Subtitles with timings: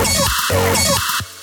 [0.00, 1.39] よし!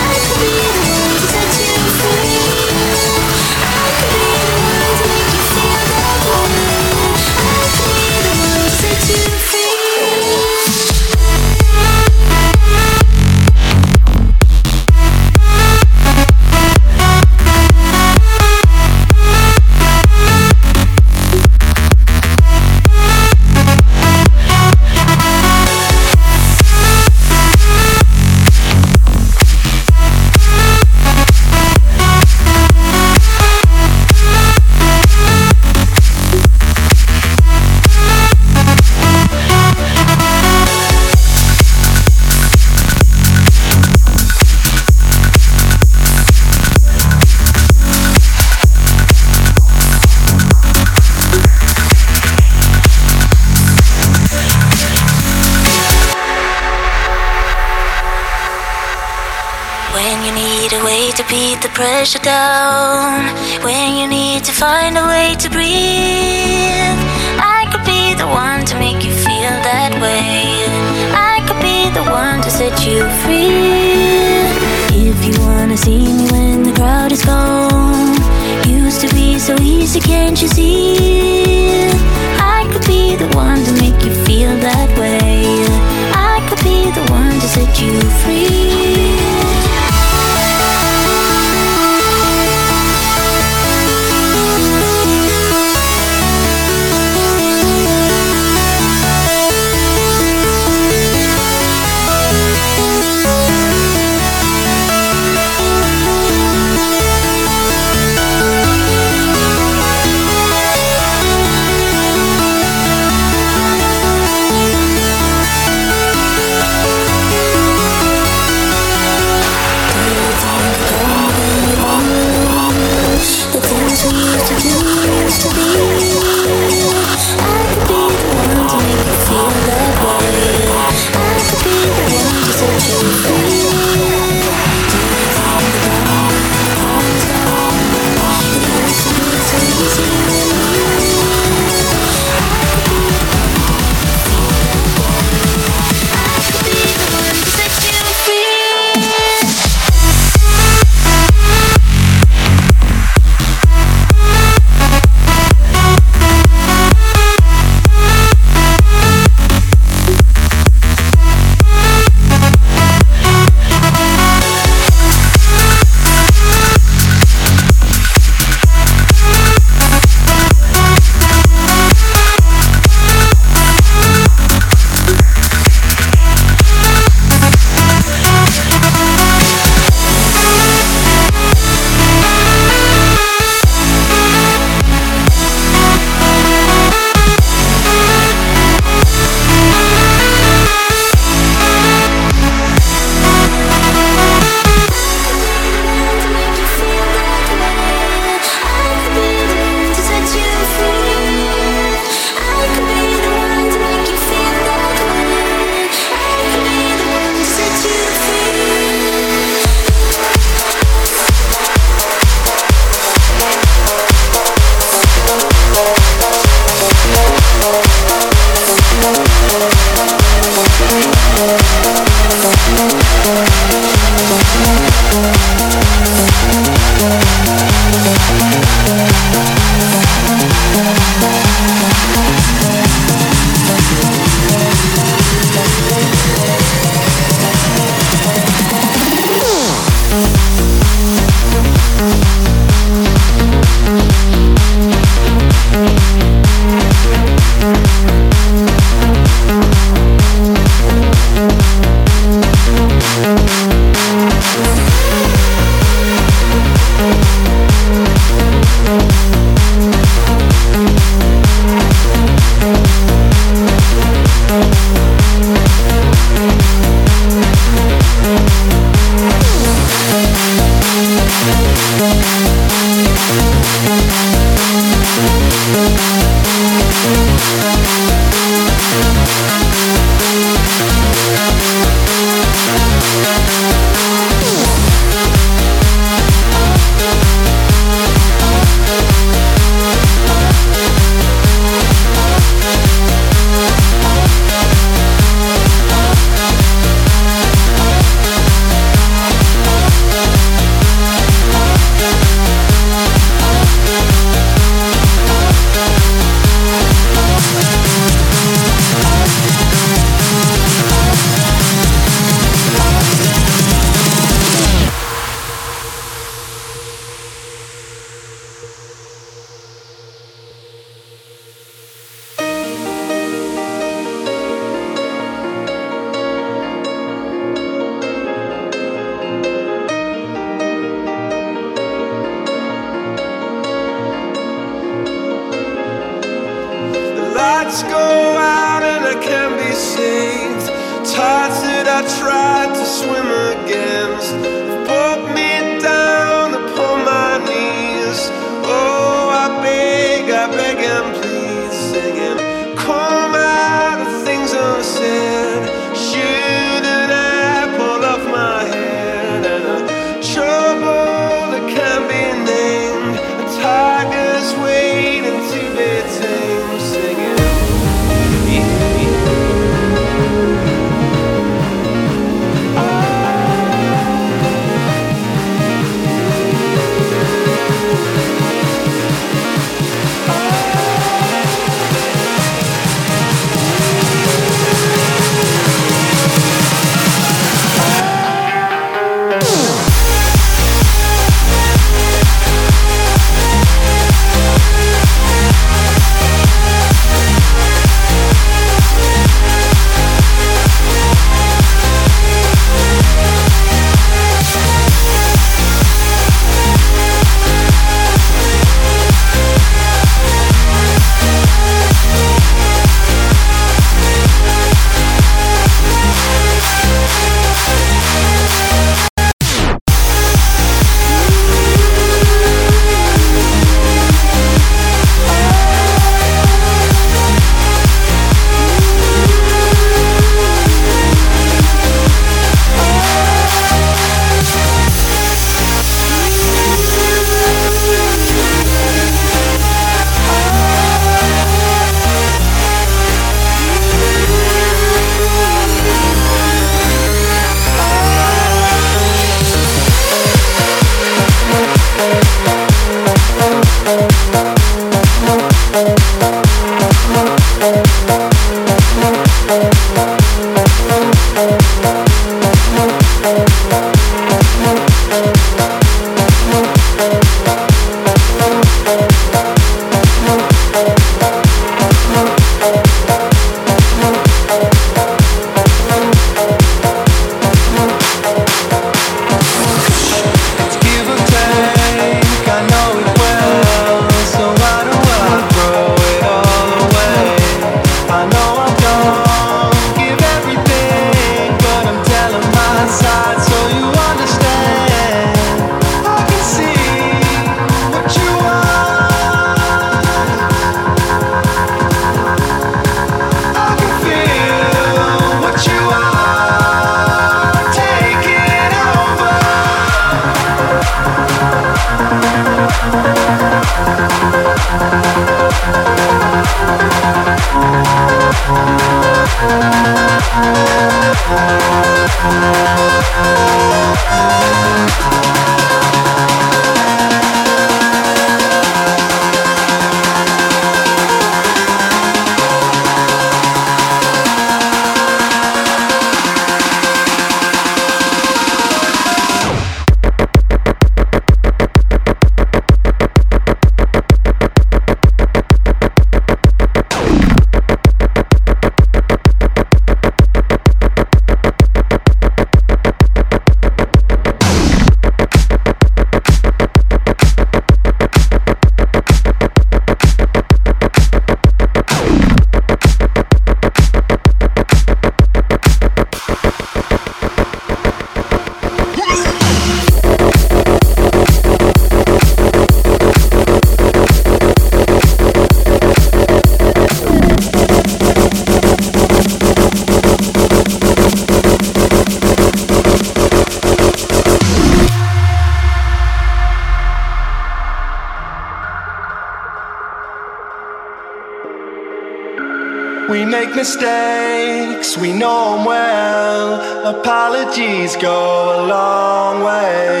[593.60, 596.48] Mistakes, we know them well.
[596.96, 598.18] Apologies go
[598.56, 600.00] a long way.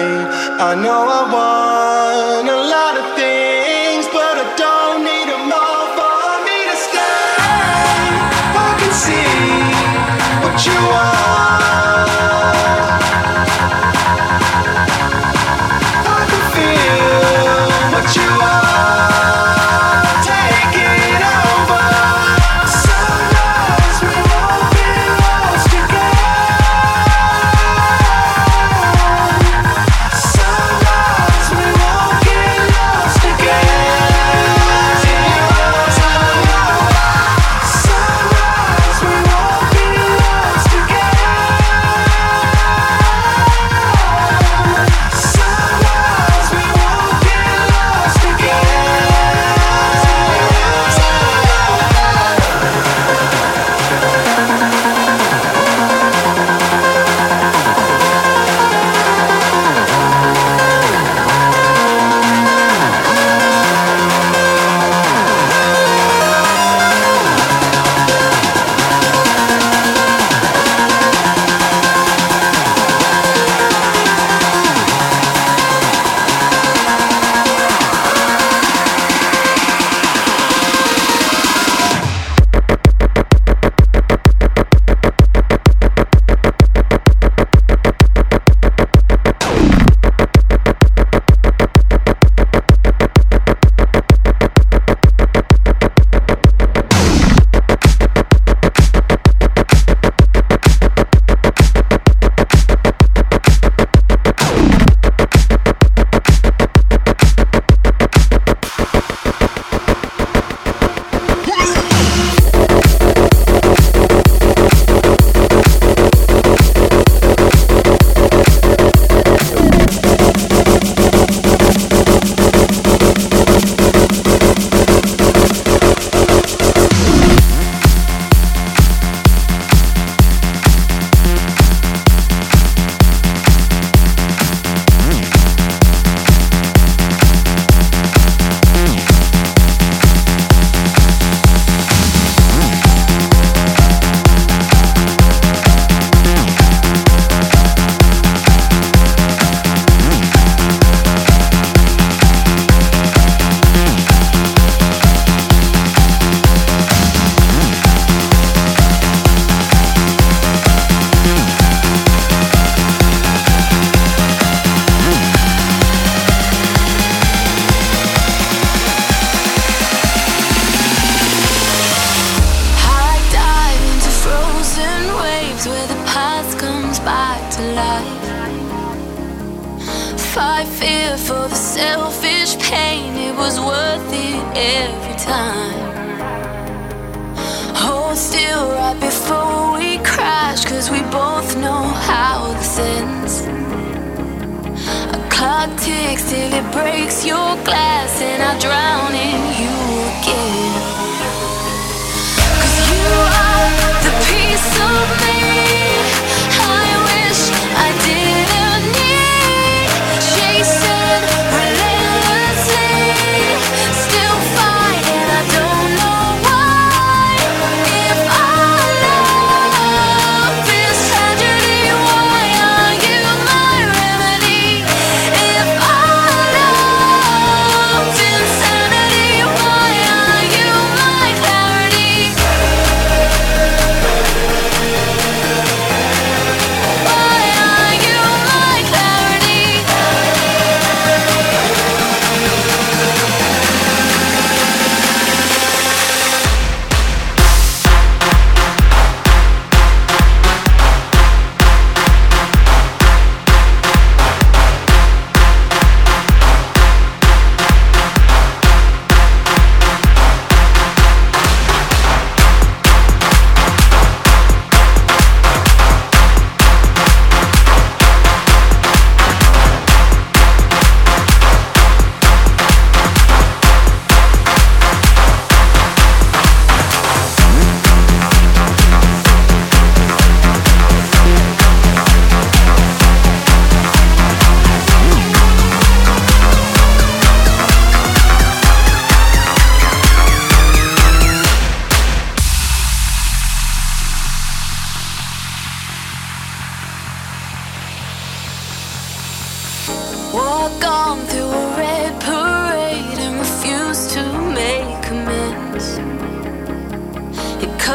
[0.70, 2.89] I know I want a lot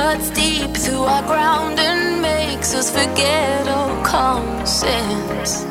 [0.05, 5.63] cuts deep through our ground and makes us forget all common sense.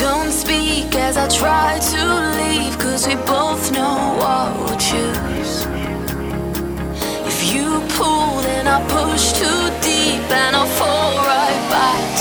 [0.00, 2.02] Don't speak as I try to
[2.40, 5.54] leave, cause we both know what we'll choose.
[7.30, 7.66] If you
[7.98, 12.13] pull, then I push too deep and I'll fall right back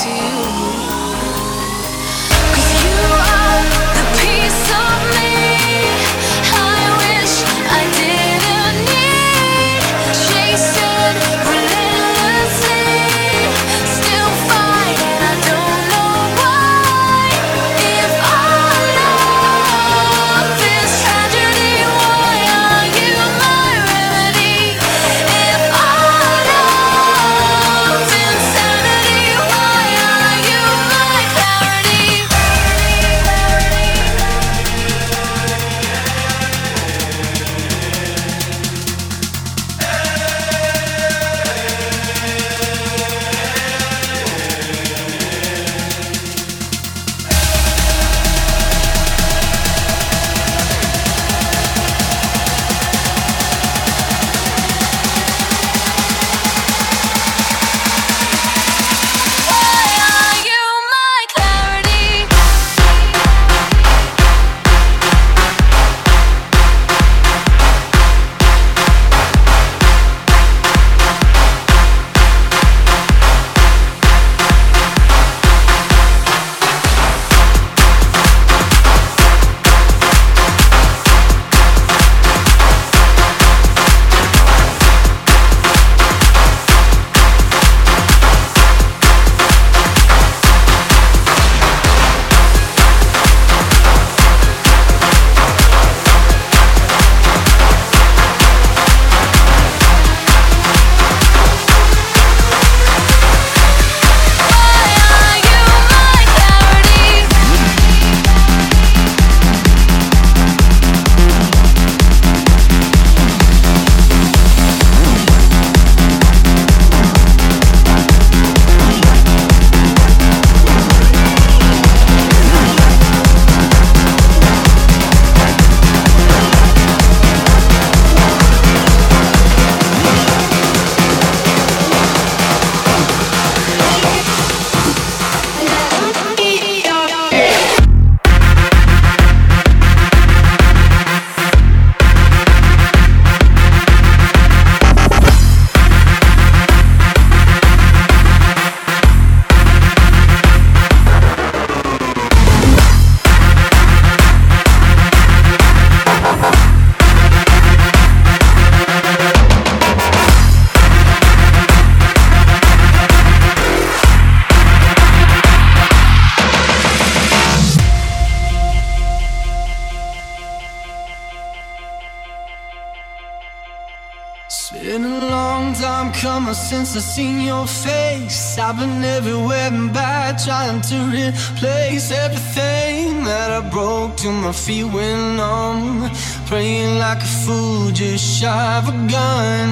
[176.74, 178.58] since I seen your face.
[178.58, 184.88] I've been everywhere and back trying to replace everything that I broke till my feet
[184.96, 186.10] went numb.
[186.50, 189.70] Praying like a fool just shy of a gun.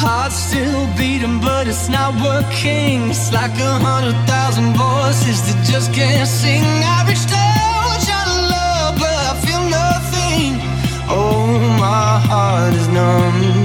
[0.00, 2.96] Heart still beating, but it's not working.
[3.14, 6.66] It's like a hundred thousand voices that just can't sing.
[6.96, 10.50] I reached out trying to love, but I feel nothing.
[11.18, 11.46] Oh,
[11.84, 13.59] my heart is numb.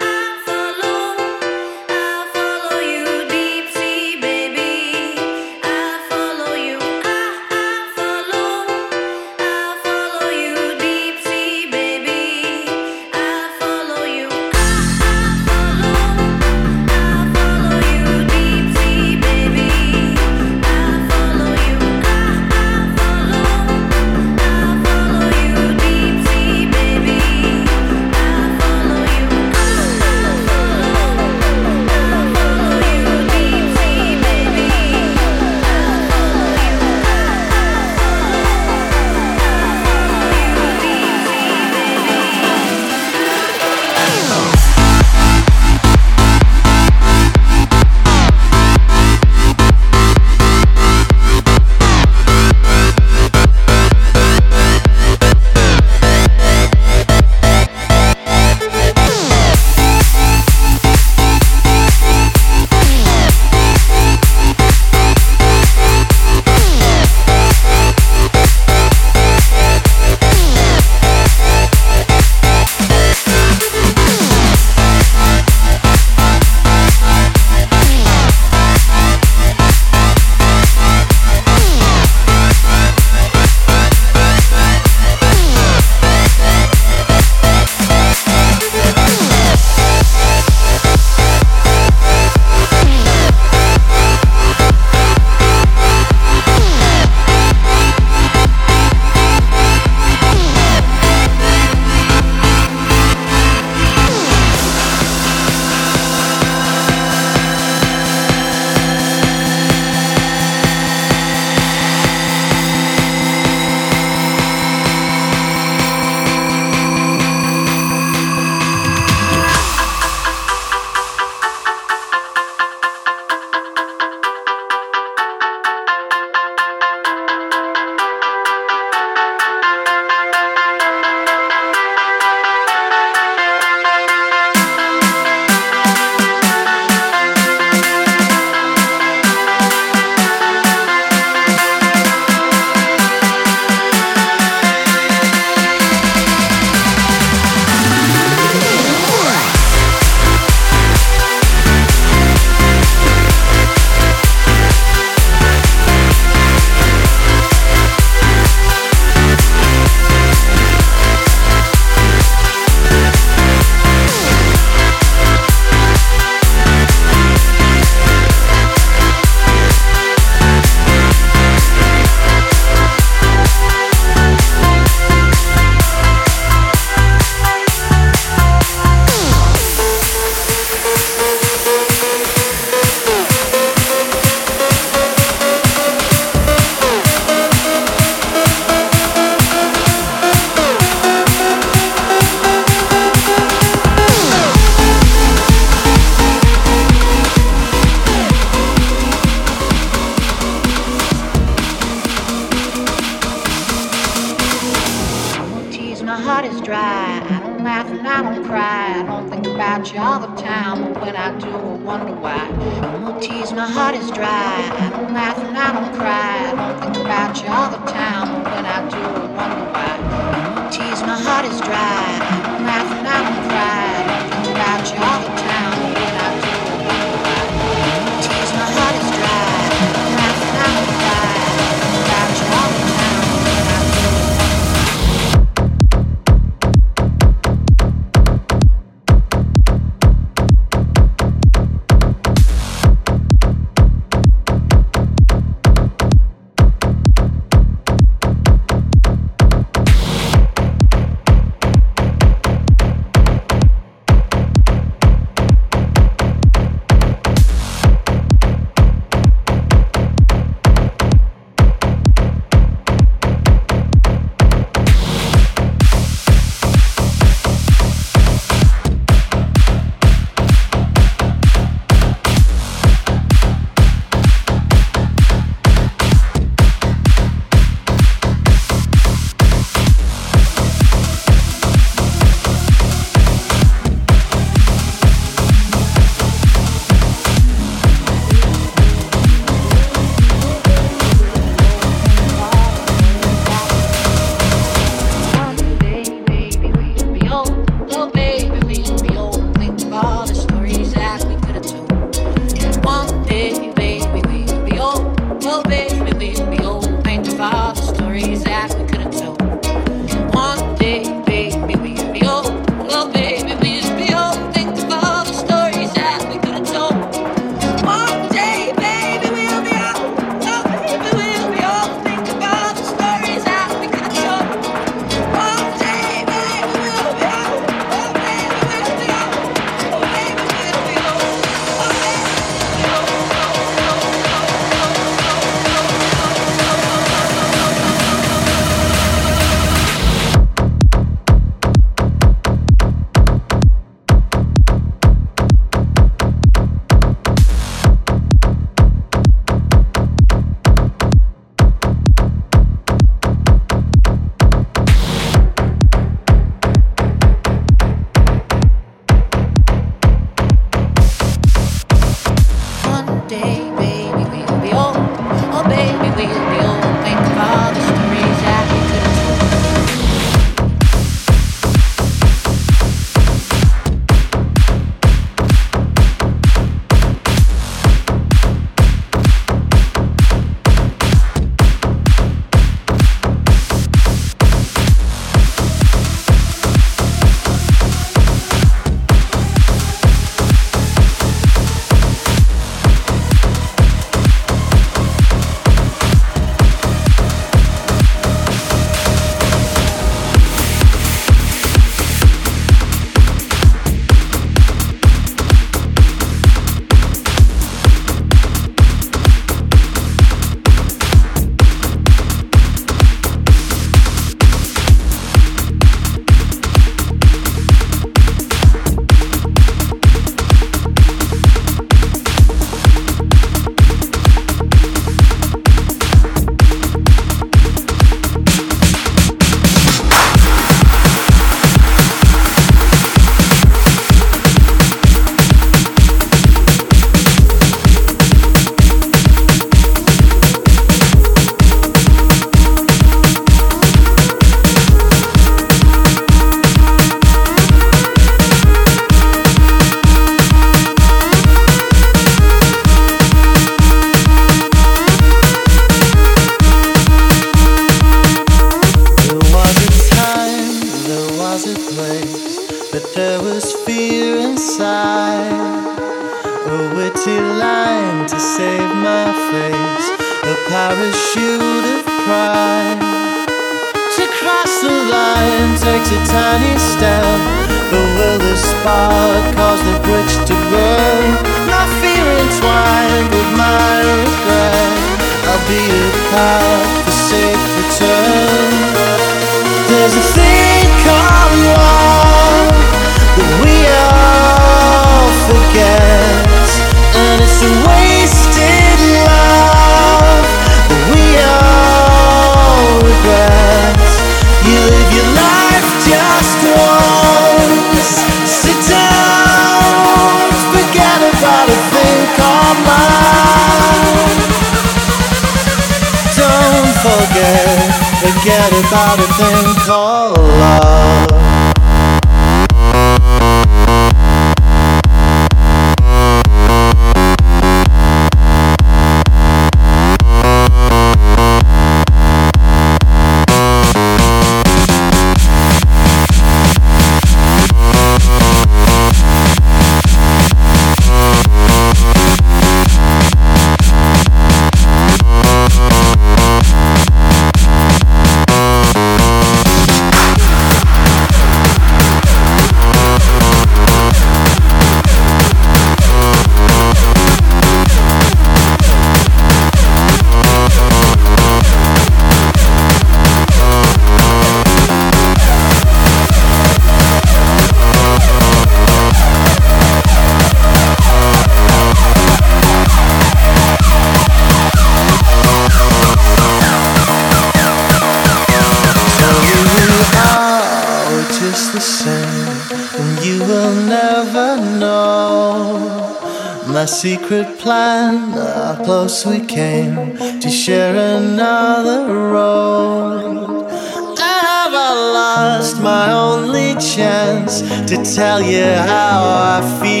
[589.25, 593.65] we came to share another road.
[593.69, 599.19] and have I lost my only chance to tell you how
[599.53, 600.00] I feel?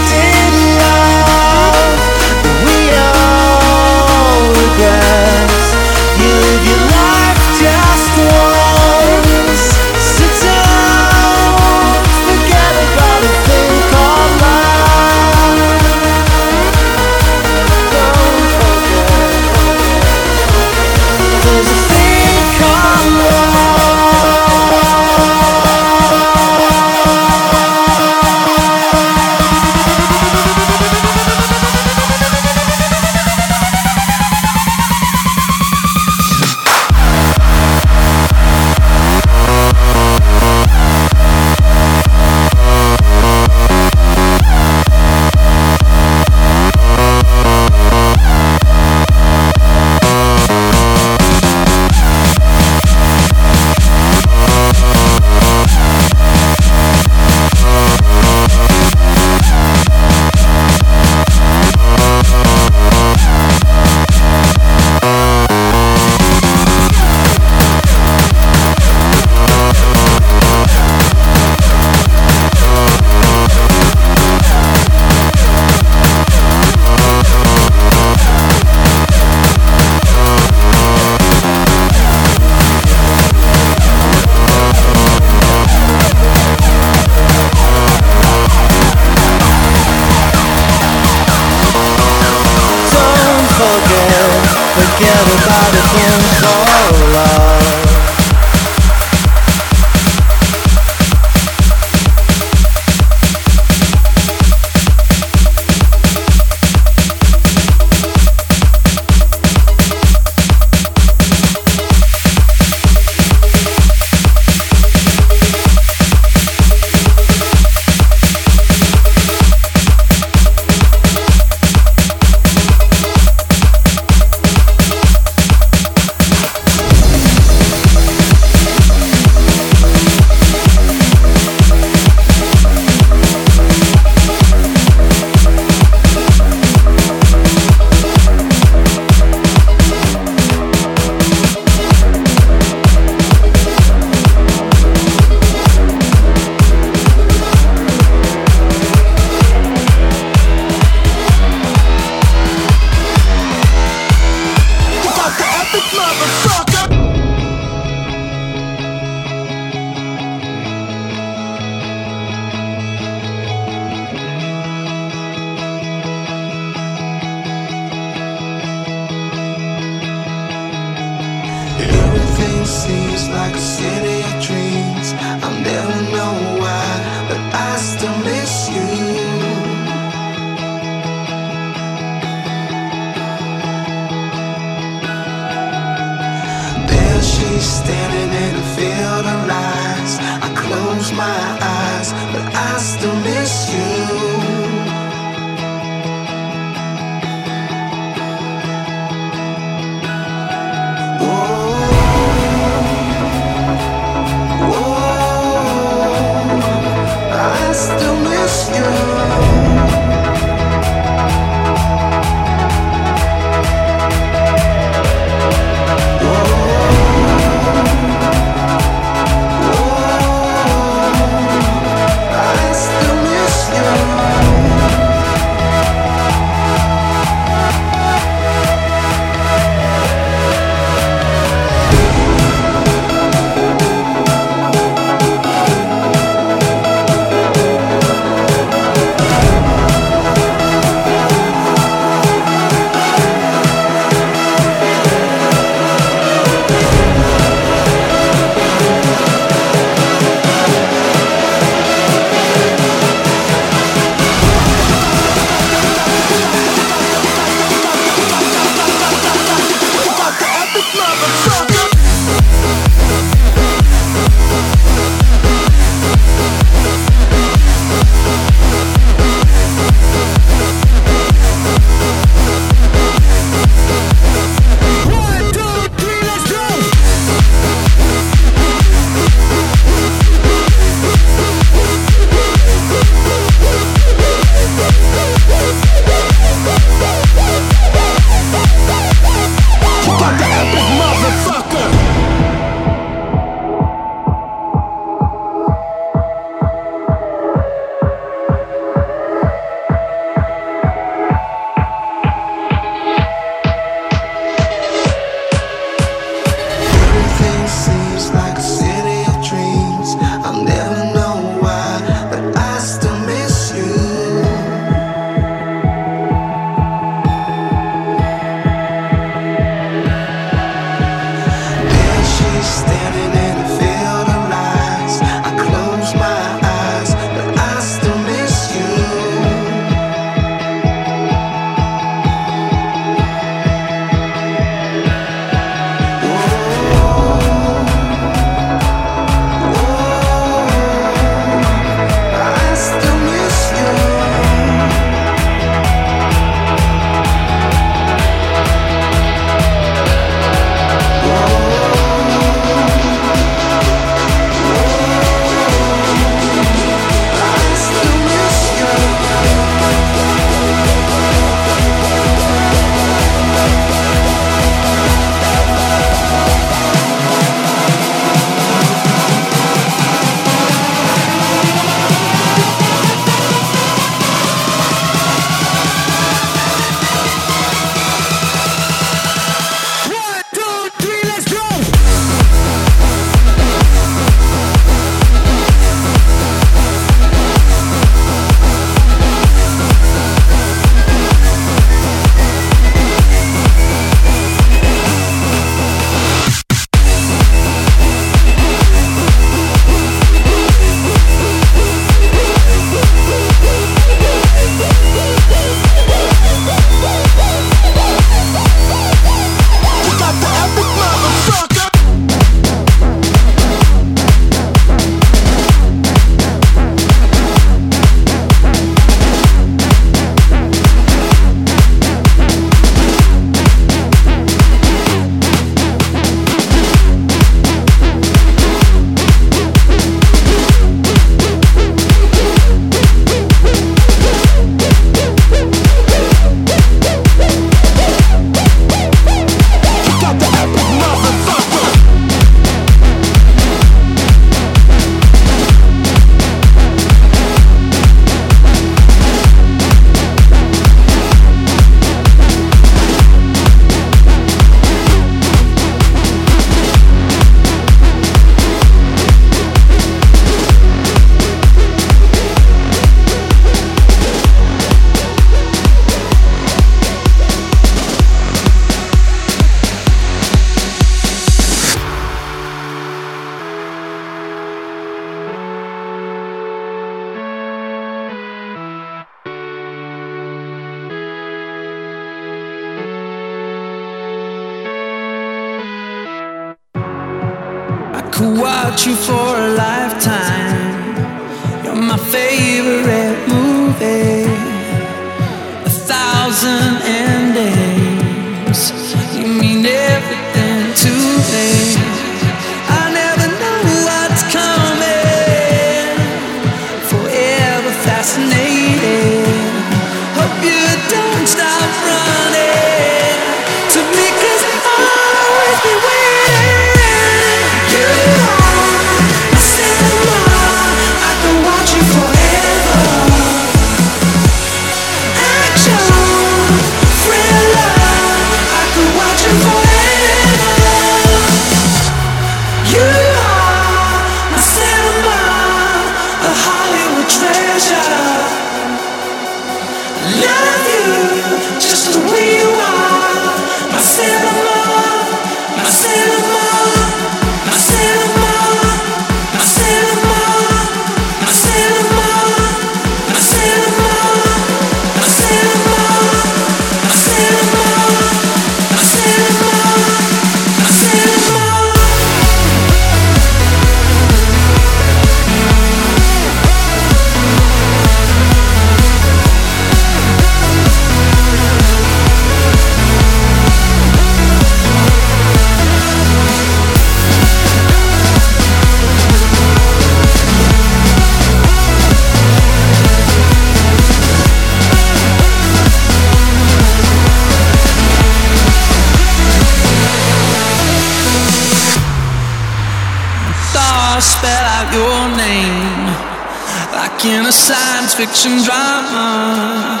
[598.26, 600.00] fiction drama,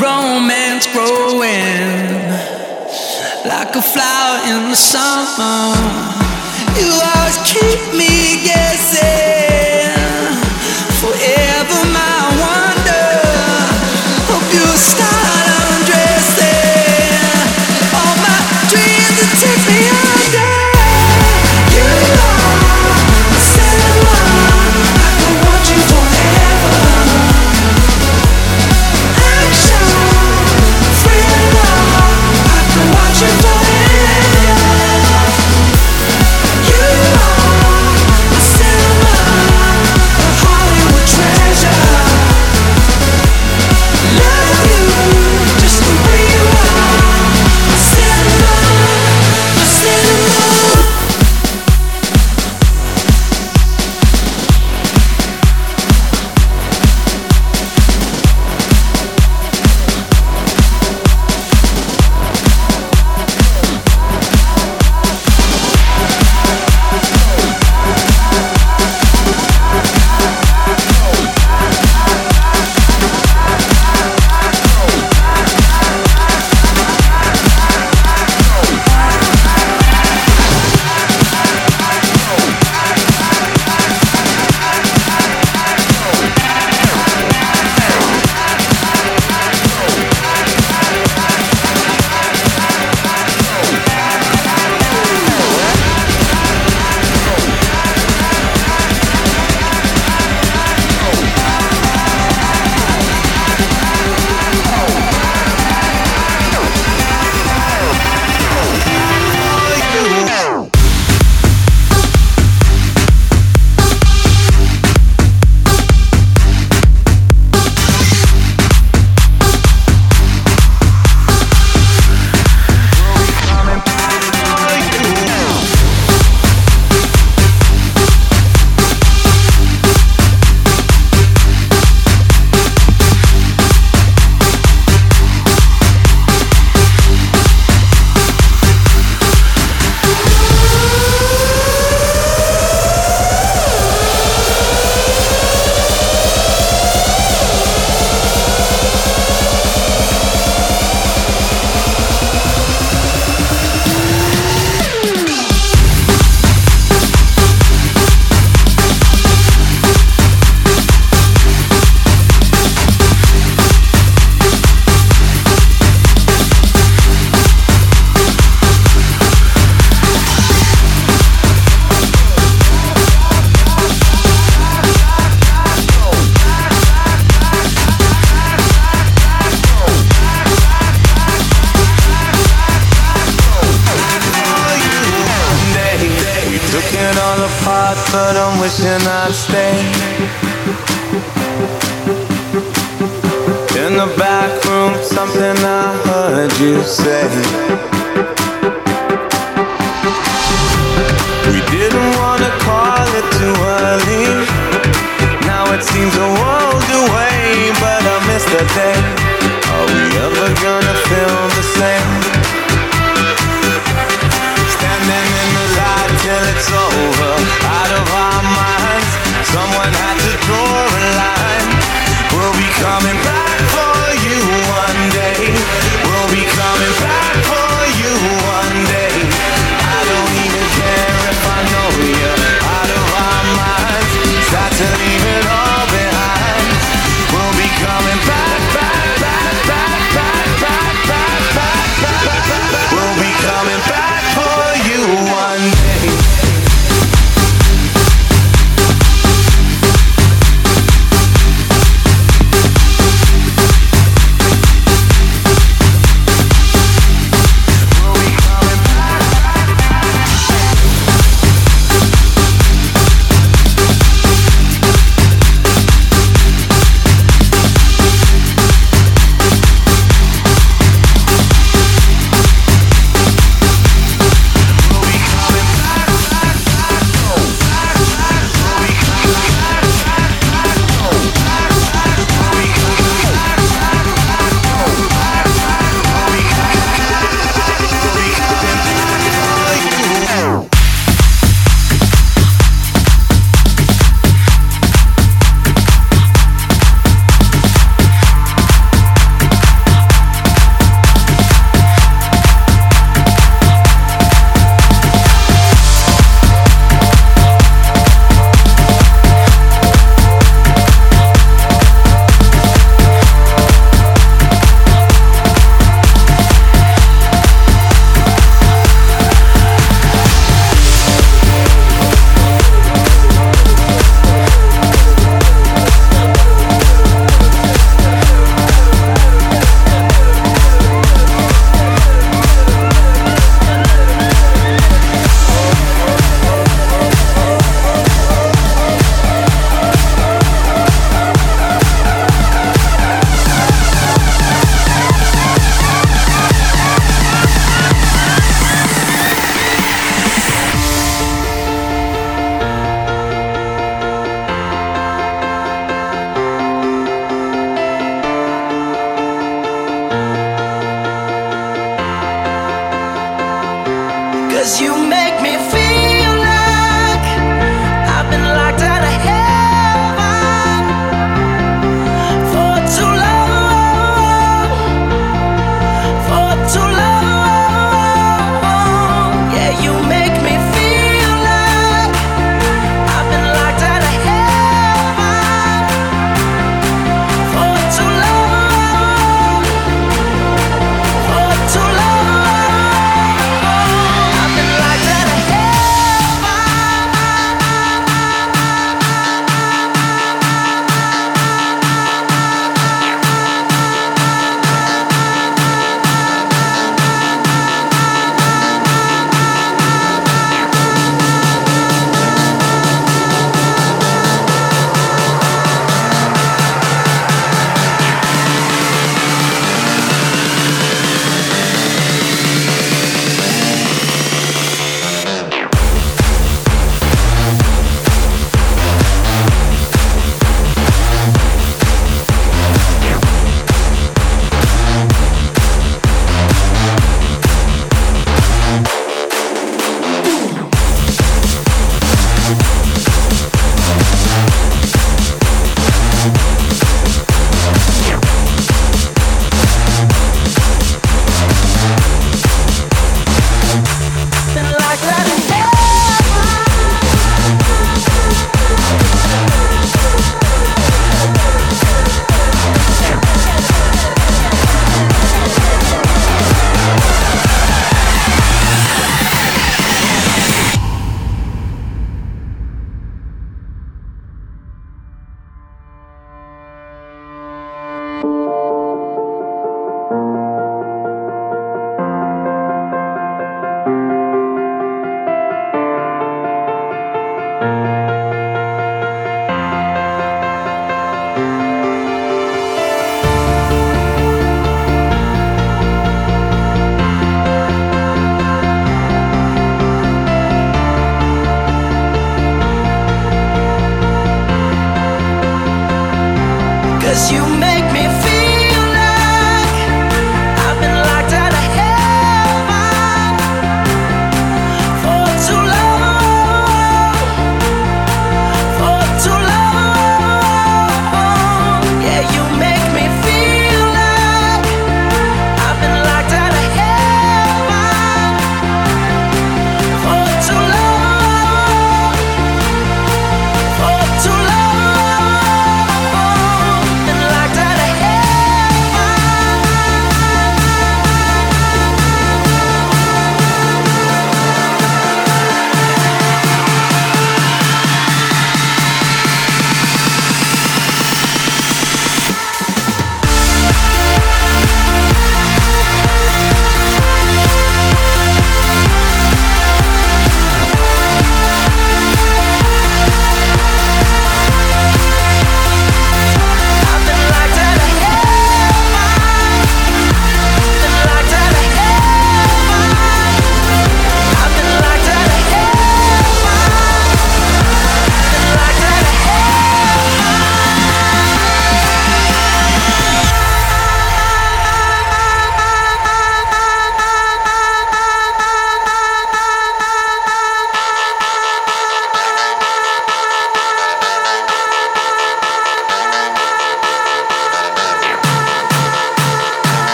[0.00, 2.22] romance growing
[3.44, 5.71] like a flower in the summer.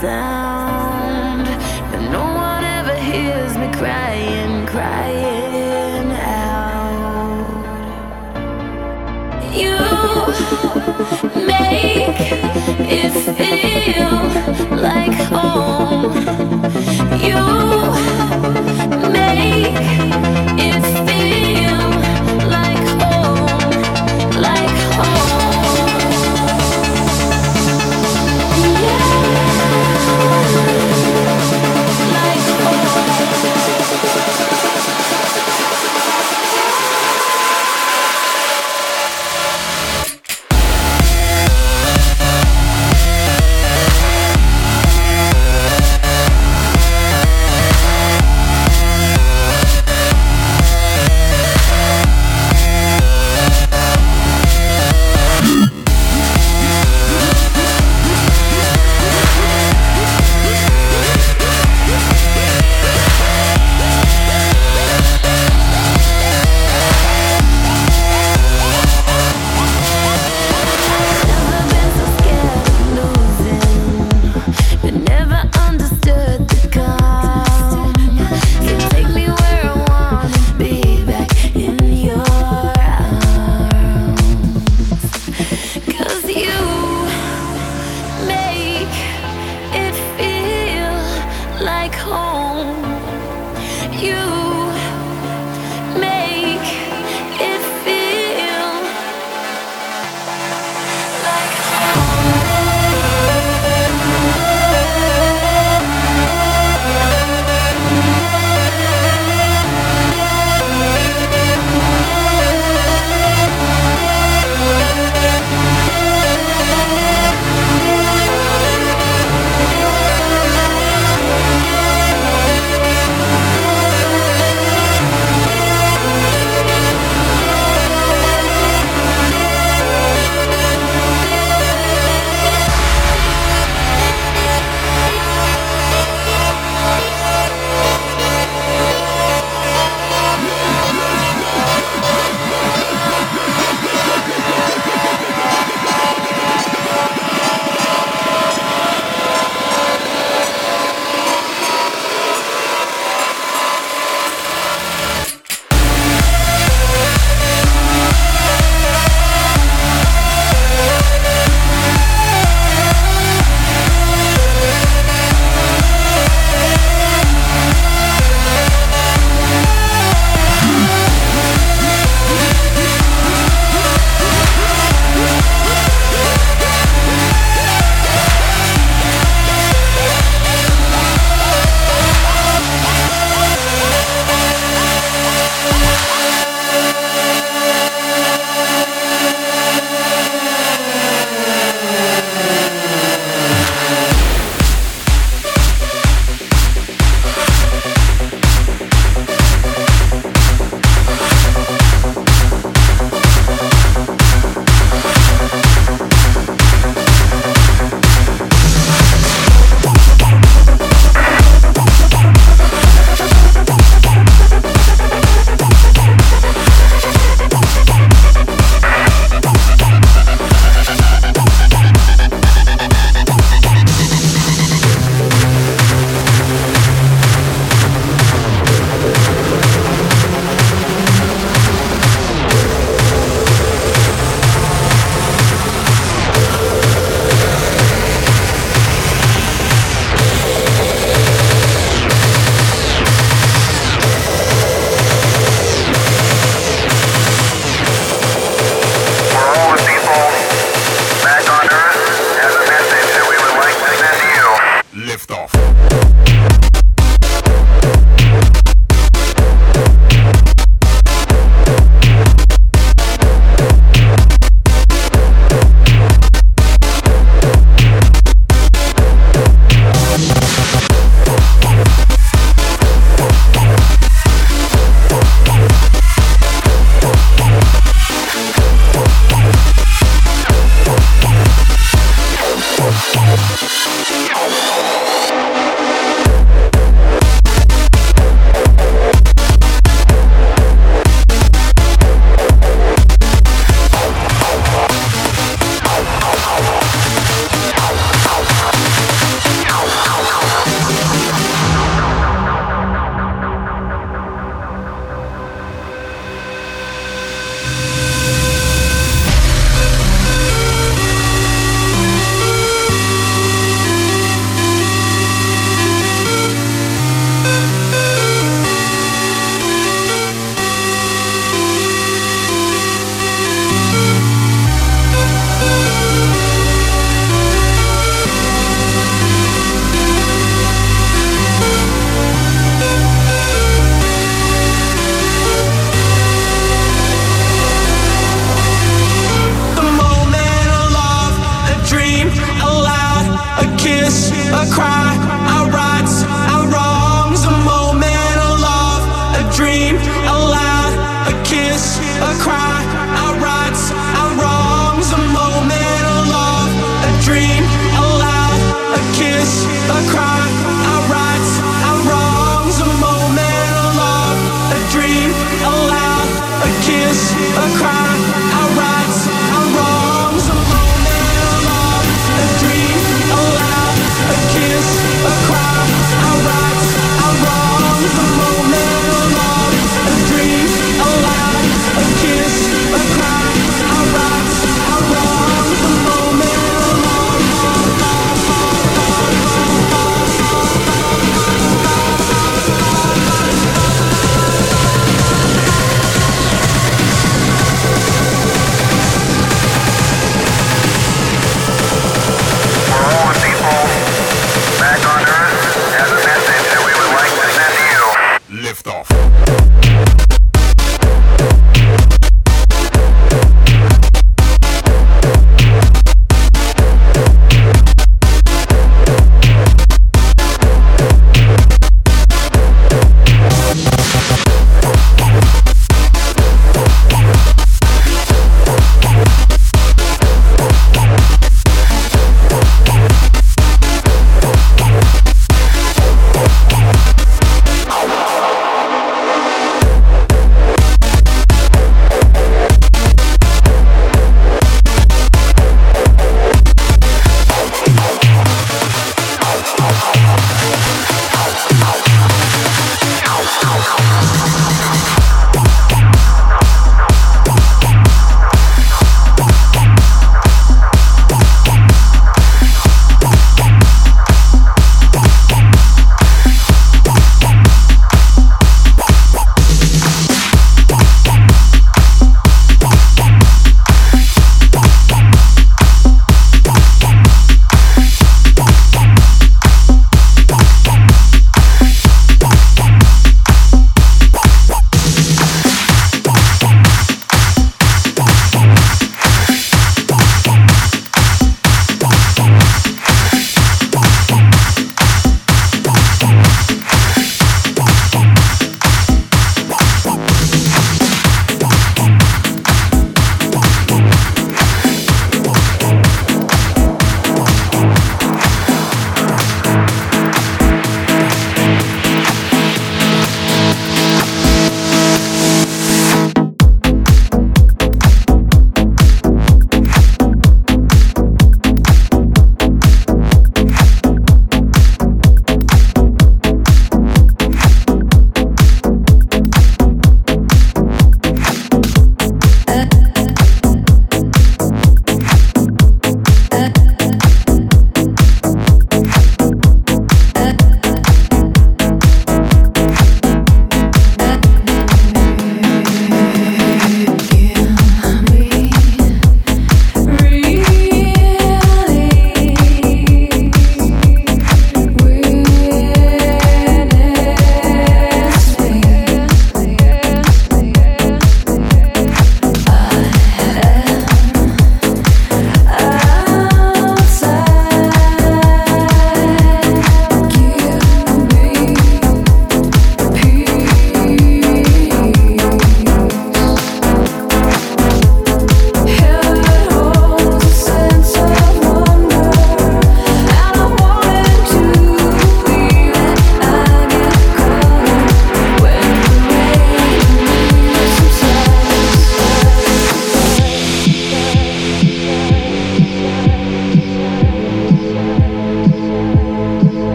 [0.00, 1.48] sound.
[1.94, 7.48] And no one ever hears me crying, crying out.
[9.60, 9.76] You
[11.46, 12.20] make
[12.96, 14.20] it feel
[14.76, 16.14] like home.
[17.20, 17.67] You